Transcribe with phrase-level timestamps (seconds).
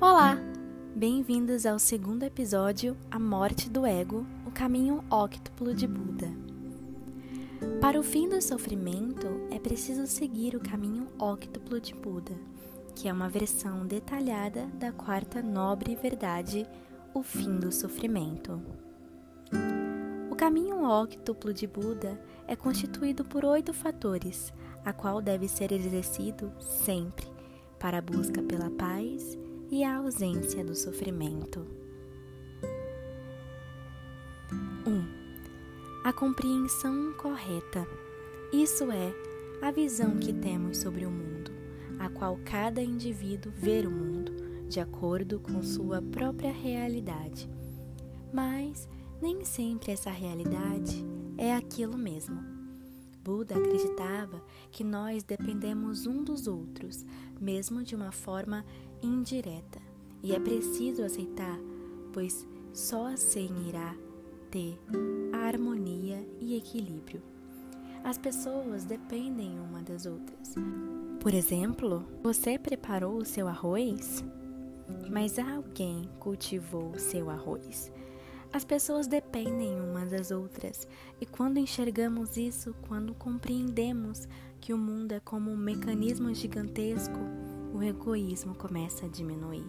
[0.00, 0.38] Olá!
[0.94, 6.30] Bem-vindos ao segundo episódio A Morte do Ego O Caminho Óctuplo de Buda.
[7.80, 12.30] Para o fim do sofrimento, é preciso seguir o caminho óctuplo de Buda,
[12.94, 16.64] que é uma versão detalhada da quarta nobre verdade,
[17.12, 18.62] o fim do sofrimento.
[20.30, 24.54] O caminho óctuplo de Buda é constituído por oito fatores,
[24.84, 27.26] a qual deve ser exercido sempre
[27.80, 29.36] para a busca pela paz
[29.70, 31.66] e a ausência do sofrimento.
[34.86, 34.90] 1.
[34.90, 35.04] Um,
[36.04, 37.86] a compreensão correta.
[38.52, 39.12] Isso é
[39.60, 41.50] a visão que temos sobre o mundo,
[41.98, 44.32] a qual cada indivíduo vê o mundo
[44.68, 47.48] de acordo com sua própria realidade.
[48.32, 48.88] Mas
[49.20, 51.04] nem sempre essa realidade
[51.36, 52.58] é aquilo mesmo.
[53.22, 57.04] Buda acreditava que nós dependemos um dos outros,
[57.38, 58.64] mesmo de uma forma
[59.02, 59.80] indireta,
[60.22, 61.58] e é preciso aceitar,
[62.12, 63.94] pois só assim irá
[64.50, 64.78] ter
[65.32, 67.22] harmonia e equilíbrio.
[68.04, 70.54] As pessoas dependem uma das outras.
[71.20, 74.24] Por exemplo, você preparou o seu arroz,
[75.10, 77.92] mas alguém cultivou o seu arroz.
[78.52, 80.88] As pessoas dependem umas das outras,
[81.20, 84.26] e quando enxergamos isso, quando compreendemos
[84.60, 87.18] que o mundo é como um mecanismo gigantesco,
[87.72, 89.66] o egoísmo começa a diminuir.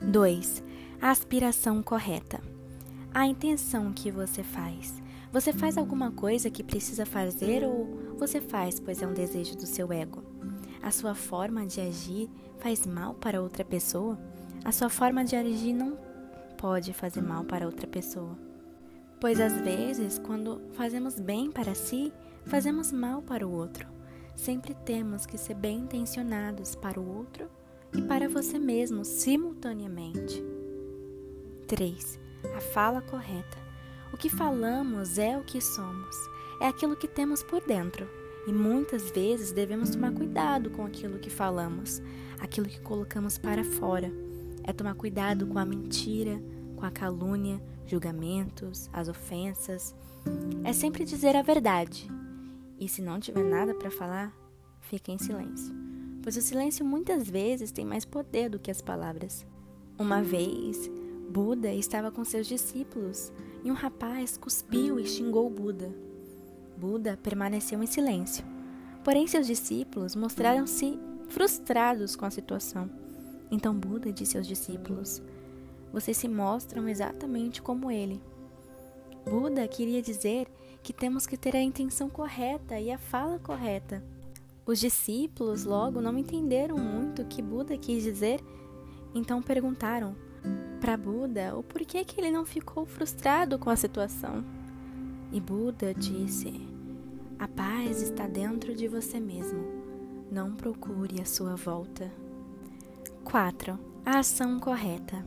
[0.00, 0.62] 2.
[1.00, 2.40] A aspiração correta.
[3.12, 5.02] A intenção que você faz.
[5.32, 9.66] Você faz alguma coisa que precisa fazer ou você faz pois é um desejo do
[9.66, 10.22] seu ego?
[10.82, 14.18] A sua forma de agir faz mal para outra pessoa?
[14.64, 15.98] A sua forma de agir não
[16.56, 18.36] pode fazer mal para outra pessoa.
[19.20, 22.12] Pois às vezes, quando fazemos bem para si,
[22.44, 23.95] fazemos mal para o outro.
[24.36, 27.48] Sempre temos que ser bem intencionados para o outro
[27.96, 30.44] e para você mesmo simultaneamente.
[31.66, 32.20] 3.
[32.54, 33.58] A fala correta.
[34.12, 36.14] O que falamos é o que somos,
[36.60, 38.08] é aquilo que temos por dentro.
[38.46, 42.00] E muitas vezes devemos tomar cuidado com aquilo que falamos,
[42.38, 44.12] aquilo que colocamos para fora.
[44.62, 46.40] É tomar cuidado com a mentira,
[46.76, 49.94] com a calúnia, julgamentos, as ofensas.
[50.62, 52.08] É sempre dizer a verdade.
[52.78, 54.34] E se não tiver nada para falar,
[54.80, 55.74] fique em silêncio,
[56.22, 59.46] pois o silêncio muitas vezes tem mais poder do que as palavras.
[59.98, 60.90] Uma vez,
[61.30, 63.32] Buda estava com seus discípulos
[63.64, 65.94] e um rapaz cuspiu e xingou Buda.
[66.76, 68.44] Buda permaneceu em silêncio.
[69.02, 70.98] Porém, seus discípulos mostraram-se
[71.28, 72.90] frustrados com a situação.
[73.50, 75.22] Então Buda disse aos discípulos:
[75.92, 78.22] vocês se mostram exatamente como ele.
[79.24, 80.46] Buda queria dizer
[80.86, 84.04] que temos que ter a intenção correta e a fala correta.
[84.64, 88.40] Os discípulos logo não entenderam muito o que Buda quis dizer,
[89.12, 90.14] então perguntaram
[90.80, 94.44] para Buda o porquê que ele não ficou frustrado com a situação.
[95.32, 96.52] E Buda disse:
[97.36, 99.64] A paz está dentro de você mesmo.
[100.30, 102.12] Não procure a sua volta.
[103.24, 103.76] 4.
[104.04, 105.26] A ação correta.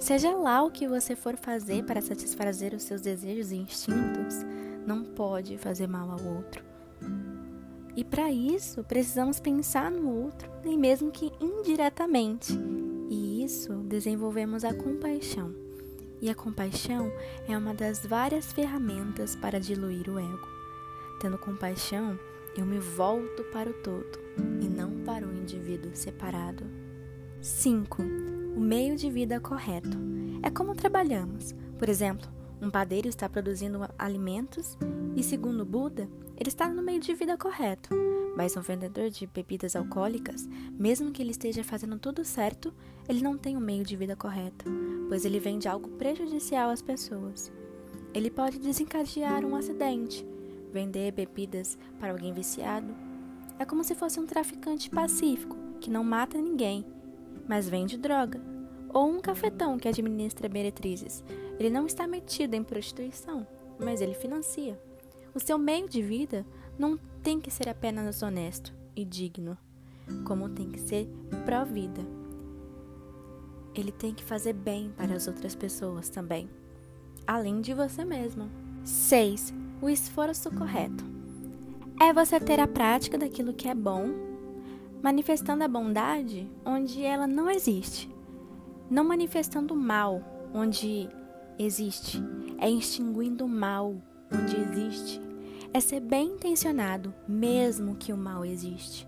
[0.00, 4.44] Seja lá o que você for fazer para satisfazer os seus desejos e instintos,
[4.88, 6.64] não pode fazer mal ao outro.
[7.94, 12.58] E para isso, precisamos pensar no outro, nem mesmo que indiretamente.
[13.10, 15.54] E isso desenvolvemos a compaixão.
[16.20, 17.12] E a compaixão
[17.46, 20.48] é uma das várias ferramentas para diluir o ego.
[21.20, 22.18] Tendo compaixão,
[22.56, 24.18] eu me volto para o todo
[24.60, 26.64] e não para o indivíduo separado.
[27.42, 28.02] 5
[28.56, 29.96] o meio de vida correto.
[30.42, 31.54] É como trabalhamos.
[31.78, 32.28] Por exemplo,
[32.60, 34.76] um padeiro está produzindo alimentos
[35.16, 37.94] e, segundo Buda, ele está no meio de vida correto.
[38.36, 40.48] Mas um vendedor de bebidas alcoólicas,
[40.78, 42.72] mesmo que ele esteja fazendo tudo certo,
[43.08, 44.64] ele não tem o um meio de vida correto,
[45.08, 47.52] pois ele vende algo prejudicial às pessoas.
[48.14, 50.24] Ele pode desencadear um acidente,
[50.72, 52.94] vender bebidas para alguém viciado.
[53.58, 56.84] É como se fosse um traficante pacífico que não mata ninguém
[57.48, 58.40] mas vende droga.
[58.90, 61.24] Ou um cafetão que administra meretrizes.
[61.58, 63.46] Ele não está metido em prostituição,
[63.78, 64.80] mas ele financia.
[65.34, 66.46] O seu meio de vida
[66.78, 69.56] não tem que ser apenas honesto e digno,
[70.24, 71.08] como tem que ser
[71.44, 72.00] pró-vida.
[73.74, 76.48] Ele tem que fazer bem para as outras pessoas também,
[77.26, 78.48] além de você mesmo.
[78.84, 79.52] 6.
[79.82, 81.04] O esforço correto.
[82.00, 84.28] É você ter a prática daquilo que é bom
[85.02, 88.10] manifestando a bondade onde ela não existe,
[88.90, 90.22] não manifestando o mal
[90.52, 91.08] onde
[91.58, 92.22] existe,
[92.58, 93.94] é extinguindo o mal
[94.32, 95.20] onde existe,
[95.72, 99.06] é ser bem intencionado mesmo que o mal existe,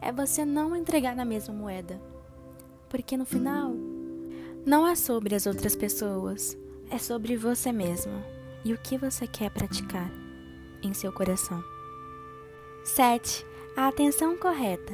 [0.00, 2.00] é você não entregar na mesma moeda.
[2.88, 3.74] Porque no final,
[4.64, 6.56] não é sobre as outras pessoas,
[6.90, 8.12] é sobre você mesmo
[8.64, 10.10] e o que você quer praticar
[10.82, 11.62] em seu coração.
[12.84, 13.46] 7.
[13.76, 14.92] A atenção correta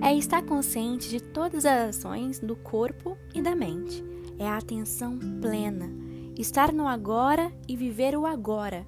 [0.00, 4.02] é estar consciente de todas as ações do corpo e da mente.
[4.38, 5.90] É a atenção plena,
[6.36, 8.86] estar no agora e viver o agora.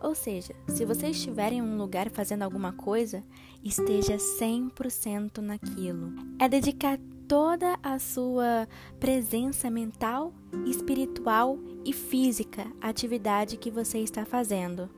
[0.00, 3.22] Ou seja, se você estiver em um lugar fazendo alguma coisa,
[3.62, 6.12] esteja 100% naquilo.
[6.40, 6.98] É dedicar
[7.28, 8.68] toda a sua
[8.98, 10.34] presença mental,
[10.66, 14.90] espiritual e física à atividade que você está fazendo.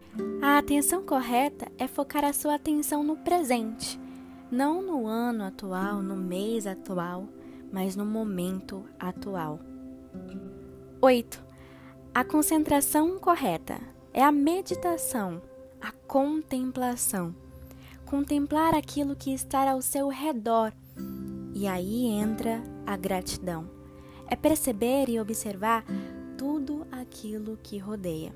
[0.43, 4.01] A atenção correta é focar a sua atenção no presente,
[4.51, 7.29] não no ano atual, no mês atual,
[7.71, 9.61] mas no momento atual.
[11.01, 11.44] 8.
[12.15, 13.81] A concentração correta
[14.13, 15.43] é a meditação,
[15.81, 17.35] a contemplação.
[18.07, 20.73] Contemplar aquilo que está ao seu redor
[21.53, 23.69] e aí entra a gratidão.
[24.29, 25.85] É perceber e observar
[26.39, 28.33] tudo aquilo que rodeia.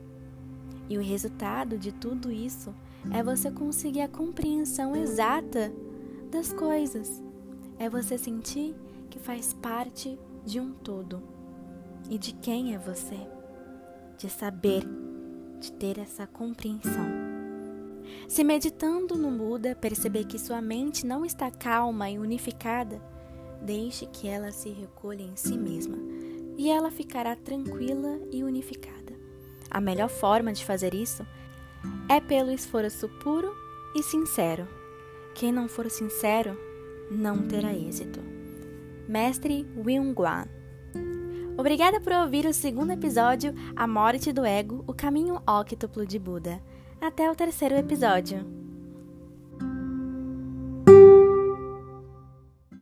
[0.89, 2.75] E o resultado de tudo isso
[3.13, 5.73] é você conseguir a compreensão exata
[6.33, 7.23] das coisas.
[7.79, 8.75] É você sentir
[9.09, 11.23] que faz parte de um todo.
[12.11, 13.38] E de quem é você?
[14.19, 14.83] De saber,
[15.61, 17.07] de ter essa compreensão.
[18.27, 23.01] Se meditando no Buda, perceber que sua mente não está calma e unificada,
[23.63, 25.97] deixe que ela se recolha em si mesma
[26.57, 29.15] e ela ficará tranquila e unificada.
[29.71, 31.25] A melhor forma de fazer isso
[32.09, 33.55] é pelo esforço puro
[33.95, 34.67] e sincero.
[35.35, 36.59] Quem não for sincero
[37.11, 38.21] não terá êxito.
[39.09, 40.58] Mestre William Guan.
[41.59, 46.63] Obrigada por ouvir o segundo episódio A Morte do Ego, o caminho óctuplo de Buda.
[47.01, 48.68] Até o terceiro episódio.